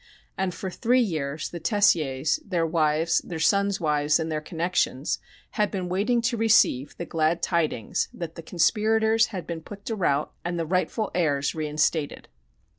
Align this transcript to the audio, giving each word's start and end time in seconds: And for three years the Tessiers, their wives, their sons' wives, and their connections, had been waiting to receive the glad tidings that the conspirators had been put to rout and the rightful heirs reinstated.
And 0.35 0.51
for 0.51 0.71
three 0.71 0.99
years 0.99 1.49
the 1.49 1.59
Tessiers, 1.59 2.39
their 2.43 2.65
wives, 2.65 3.19
their 3.21 3.37
sons' 3.37 3.79
wives, 3.79 4.19
and 4.19 4.31
their 4.31 4.41
connections, 4.41 5.19
had 5.51 5.69
been 5.69 5.89
waiting 5.89 6.23
to 6.23 6.37
receive 6.37 6.97
the 6.97 7.05
glad 7.05 7.43
tidings 7.43 8.07
that 8.11 8.33
the 8.33 8.41
conspirators 8.41 9.27
had 9.27 9.45
been 9.45 9.61
put 9.61 9.85
to 9.85 9.95
rout 9.95 10.33
and 10.43 10.57
the 10.57 10.65
rightful 10.65 11.11
heirs 11.13 11.53
reinstated. 11.53 12.29